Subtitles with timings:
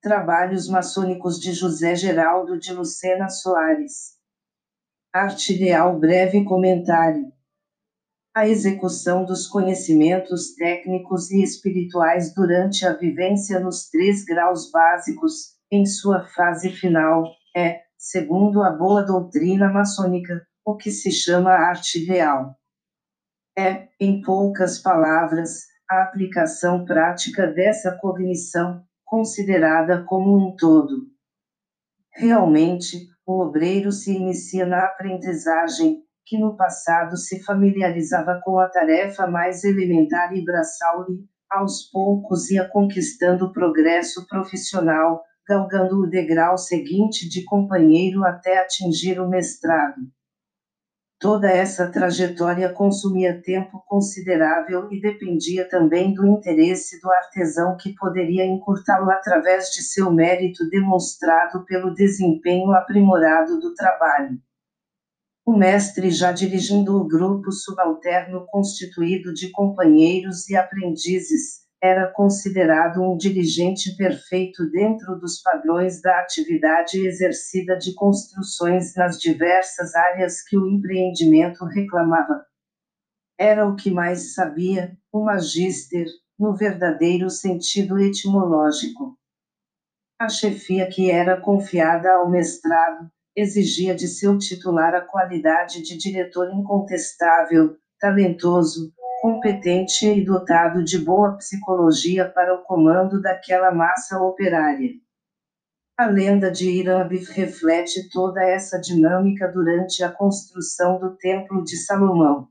[0.00, 4.16] Trabalhos maçônicos de José Geraldo de Lucena Soares.
[5.12, 7.32] Arte Ideal Breve Comentário.
[8.32, 15.84] A execução dos conhecimentos técnicos e espirituais durante a vivência nos três graus básicos, em
[15.84, 17.24] sua fase final,
[17.56, 22.56] é, segundo a boa doutrina maçônica, o que se chama arte real.
[23.58, 31.06] É, em poucas palavras, a aplicação prática dessa cognição, considerada como um todo.
[32.14, 39.26] Realmente, o obreiro se inicia na aprendizagem, que no passado se familiarizava com a tarefa
[39.26, 46.58] mais elementar e braçal e, aos poucos ia conquistando o progresso profissional, galgando o degrau
[46.58, 50.02] seguinte de companheiro até atingir o mestrado.
[51.20, 58.46] Toda essa trajetória consumia tempo considerável e dependia também do interesse do artesão que poderia
[58.46, 64.38] encurtá-lo através de seu mérito demonstrado pelo desempenho aprimorado do trabalho.
[65.44, 73.16] O mestre, já dirigindo o grupo subalterno constituído de companheiros e aprendizes, era considerado um
[73.16, 80.68] dirigente perfeito dentro dos padrões da atividade exercida de construções nas diversas áreas que o
[80.68, 82.44] empreendimento reclamava.
[83.38, 86.06] Era o que mais sabia, o magíster,
[86.36, 89.16] no verdadeiro sentido etimológico.
[90.20, 96.52] A chefia que era confiada ao mestrado, exigia de seu titular a qualidade de diretor
[96.52, 104.90] incontestável, talentoso, competente e dotado de boa psicologia para o comando daquela massa operária.
[105.96, 112.48] A lenda de Irambif reflete toda essa dinâmica durante a construção do Templo de Salomão.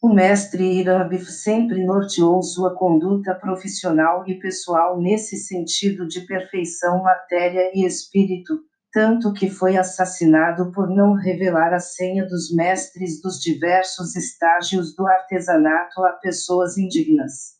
[0.00, 7.70] O mestre Irambif sempre norteou sua conduta profissional e pessoal nesse sentido de perfeição matéria
[7.74, 8.60] e espírito,
[8.92, 15.06] tanto que foi assassinado por não revelar a senha dos mestres dos diversos estágios do
[15.06, 17.58] artesanato a pessoas indignas.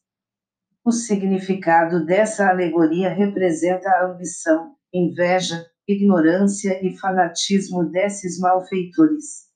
[0.84, 9.48] O significado dessa alegoria representa a ambição, inveja, ignorância e fanatismo desses malfeitores.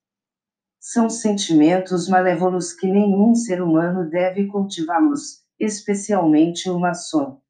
[0.81, 7.42] São sentimentos malévolos que nenhum ser humano deve cultivá-los, especialmente o maçom.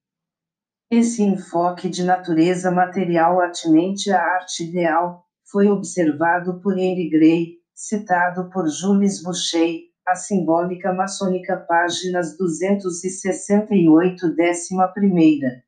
[0.95, 8.51] Esse enfoque de natureza material atinente à arte ideal foi observado por Henry Gray, citado
[8.51, 15.65] por Jules Boucher, a simbólica maçônica páginas 268 décima primeira.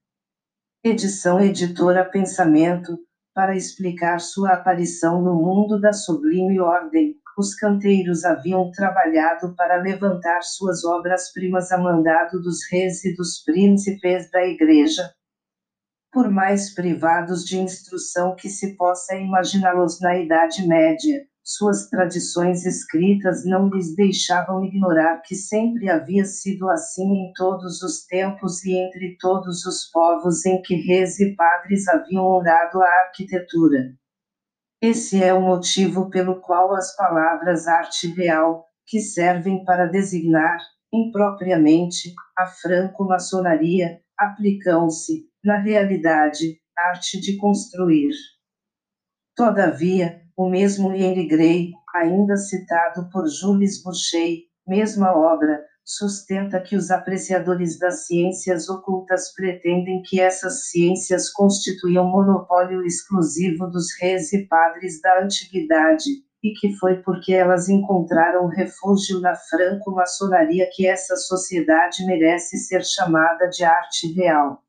[0.85, 2.99] Edição Editora Pensamento,
[3.35, 10.43] para explicar sua aparição no mundo da sublime ordem, os canteiros haviam trabalhado para levantar
[10.43, 15.13] suas obras-primas a mandado dos reis e dos príncipes da Igreja.
[16.13, 23.45] Por mais privados de instrução que se possa imaginá-los na Idade Média, suas tradições escritas
[23.45, 29.19] não lhes deixavam ignorar que sempre havia sido assim em todos os tempos e entre
[29.21, 33.93] todos os povos em que reis e padres haviam honrado a arquitetura.
[34.87, 40.59] Esse é o motivo pelo qual as palavras arte real, que servem para designar,
[40.93, 48.11] impropriamente, a franco-maçonaria, aplicam-se, na realidade, arte de construir.
[49.35, 54.37] Todavia, o mesmo Henry Gray, ainda citado por Jules Boucher,
[54.69, 62.83] mesma obra, sustenta que os apreciadores das ciências ocultas pretendem que essas ciências constituíam monopólio
[62.83, 66.11] exclusivo dos reis e padres da antiguidade,
[66.43, 73.49] e que foi porque elas encontraram refúgio na franco-maçonaria que essa sociedade merece ser chamada
[73.49, 74.63] de arte real.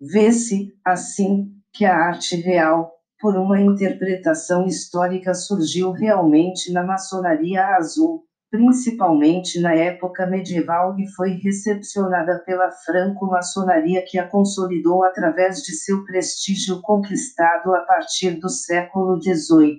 [0.00, 8.24] Vê-se, assim, que a arte real, por uma interpretação histórica, surgiu realmente na maçonaria azul,
[8.52, 16.04] principalmente na época medieval e foi recepcionada pela franco-maçonaria que a consolidou através de seu
[16.04, 19.78] prestígio conquistado a partir do século XVIII.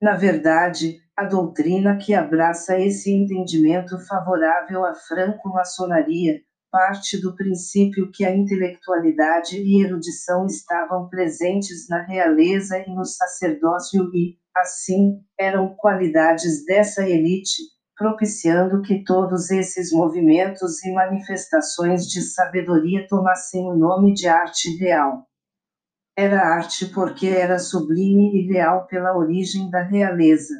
[0.00, 6.40] Na verdade, a doutrina que abraça esse entendimento favorável à franco-maçonaria
[6.72, 14.10] parte do princípio que a intelectualidade e erudição estavam presentes na realeza e no sacerdócio
[14.14, 17.60] e, assim, eram qualidades dessa elite,
[17.94, 25.26] propiciando que todos esses movimentos e manifestações de sabedoria tomassem o nome de arte real.
[26.16, 30.54] Era arte porque era sublime e real pela origem da realeza.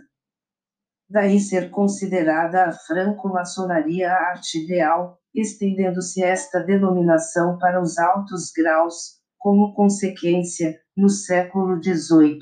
[1.12, 9.74] Daí ser considerada a franco-maçonaria arte ideal, estendendo-se esta denominação para os altos graus, como
[9.74, 12.38] consequência, no século XVIII.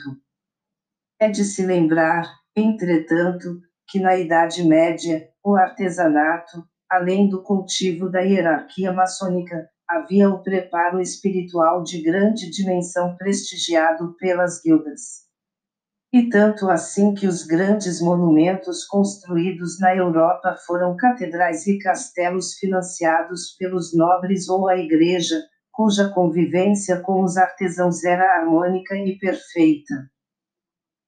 [1.19, 8.21] É de se lembrar, entretanto, que na Idade Média, o artesanato, além do cultivo da
[8.21, 15.29] hierarquia maçônica, havia o preparo espiritual de grande dimensão prestigiado pelas guildas.
[16.13, 23.55] E tanto assim que os grandes monumentos construídos na Europa foram catedrais e castelos financiados
[23.57, 25.41] pelos nobres ou a igreja,
[25.71, 30.11] cuja convivência com os artesãos era harmônica e perfeita.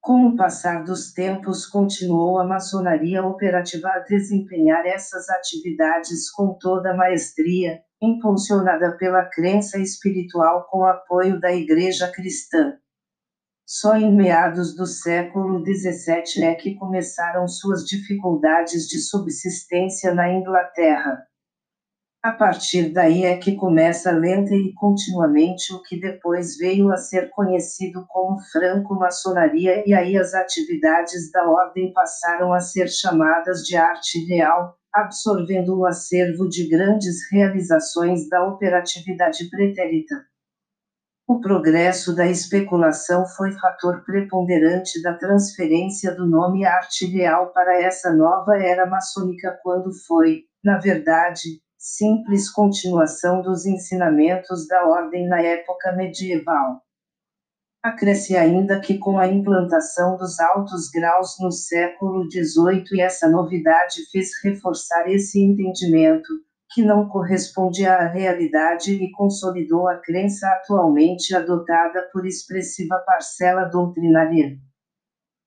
[0.01, 6.95] Com o passar dos tempos, continuou a maçonaria operativa a desempenhar essas atividades com toda
[6.95, 12.79] maestria, impulsionada pela crença espiritual com apoio da Igreja cristã.
[13.75, 21.27] Só em meados do século XVII é que começaram suas dificuldades de subsistência na Inglaterra.
[22.23, 27.31] A partir daí é que começa lenta e continuamente o que depois veio a ser
[27.31, 34.23] conhecido como franco-maçonaria, e aí as atividades da ordem passaram a ser chamadas de arte
[34.23, 40.31] ideal, absorvendo o acervo de grandes realizações da operatividade pretérita.
[41.27, 48.13] O progresso da especulação foi fator preponderante da transferência do nome arte ideal para essa
[48.13, 55.93] nova era maçônica quando foi, na verdade, simples continuação dos ensinamentos da ordem na época
[55.93, 56.83] medieval.
[57.83, 64.31] Acresce ainda que com a implantação dos altos graus no século XVIII essa novidade fez
[64.43, 66.29] reforçar esse entendimento,
[66.73, 74.59] que não correspondia à realidade e consolidou a crença atualmente adotada por expressiva parcela doutrinária.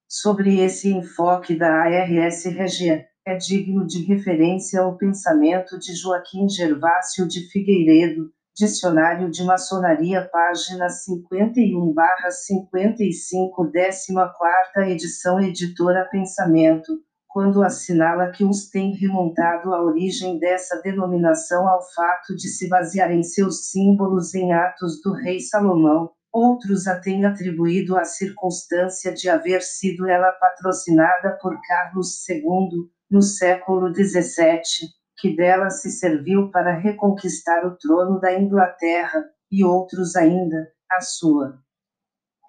[0.07, 7.27] Sobre esse enfoque da ARS Regia, é digno de referência o pensamento de Joaquim Gervásio
[7.27, 16.93] de Figueiredo, Dicionário de Maçonaria, página 51/55, 14 edição Editora Pensamento,
[17.35, 23.23] quando assinala que uns têm remontado a origem dessa denominação ao fato de se basearem
[23.23, 29.61] seus símbolos em atos do rei Salomão, outros a têm atribuído à circunstância de haver
[29.61, 34.87] sido ela patrocinada por Carlos II, no século XVII,
[35.17, 41.59] que dela se serviu para reconquistar o trono da Inglaterra, e outros ainda, a sua.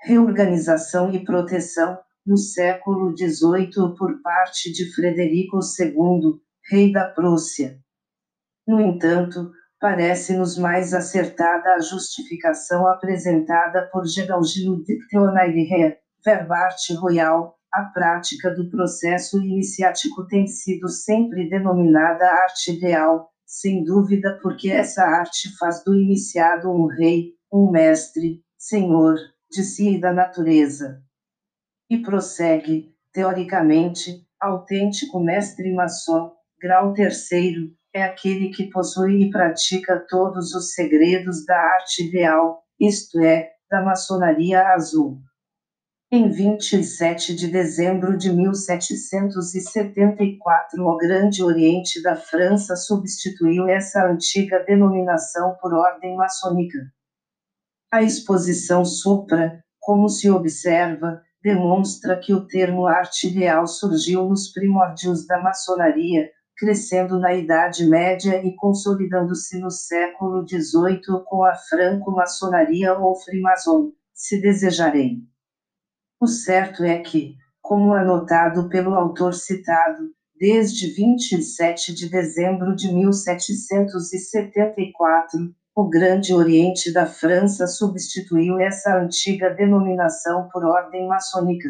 [0.04, 7.78] Reorganização e proteção, no século XVIII por parte de Frederico II, rei da Prússia.
[8.66, 17.84] No entanto, parece-nos mais acertada a justificação apresentada por Geraldino de Theonaire, Verbarte Royal, a
[17.84, 25.56] prática do processo iniciático tem sido sempre denominada arte ideal, sem dúvida porque essa arte
[25.56, 29.16] faz do iniciado um rei, um mestre, senhor,
[29.48, 31.05] de si e da natureza
[31.88, 40.52] e prossegue, teoricamente, autêntico mestre maçom, grau terceiro, é aquele que possui e pratica todos
[40.54, 45.18] os segredos da arte ideal, isto é, da maçonaria azul.
[46.12, 55.56] Em 27 de dezembro de 1774, o Grande Oriente da França substituiu essa antiga denominação
[55.60, 56.78] por ordem maçônica.
[57.90, 65.24] A exposição supra, como se observa, demonstra que o termo arte ideal surgiu nos primórdios
[65.28, 73.14] da maçonaria, crescendo na Idade Média e consolidando-se no século XVIII com a franco-maçonaria ou
[73.14, 75.22] frimason, se desejarem.
[76.20, 85.54] O certo é que, como anotado pelo autor citado, desde 27 de dezembro de 1774,
[85.76, 91.68] o Grande Oriente da França substituiu essa antiga denominação por ordem maçônica.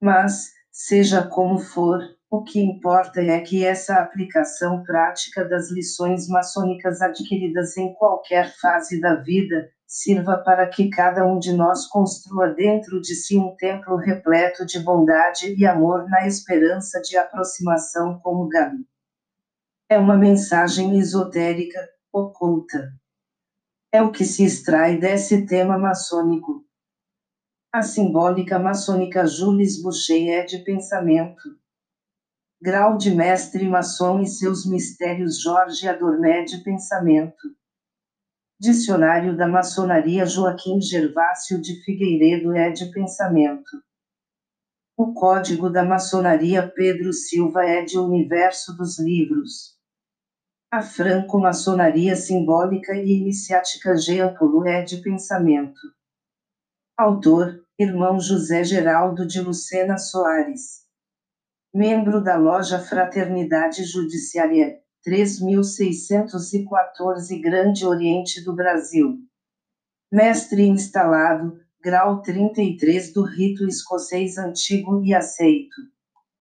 [0.00, 7.02] Mas, seja como for, o que importa é que essa aplicação prática das lições maçônicas
[7.02, 13.02] adquiridas em qualquer fase da vida sirva para que cada um de nós construa dentro
[13.02, 18.48] de si um templo repleto de bondade e amor na esperança de aproximação com o
[18.48, 18.86] Gabi.
[19.90, 21.78] É uma mensagem esotérica,
[22.14, 22.92] oculta.
[23.92, 26.64] É o que se extrai desse tema maçônico.
[27.72, 31.42] A simbólica maçônica Jules Boucher é de pensamento.
[32.62, 37.48] Grau de mestre maçom e seus mistérios Jorge Adorné de pensamento.
[38.60, 43.82] Dicionário da Maçonaria Joaquim Gervásio de Figueiredo é de pensamento.
[44.96, 49.73] O código da maçonaria Pedro Silva é de Universo dos Livros.
[50.74, 55.78] A franco-maçonaria simbólica e iniciática Jean Paul é de pensamento.
[56.98, 60.82] Autor, irmão José Geraldo de Lucena Soares.
[61.72, 69.20] Membro da loja Fraternidade Judiciária, 3614 Grande Oriente do Brasil.
[70.10, 75.93] Mestre instalado, grau 33 do rito escocês antigo e aceito.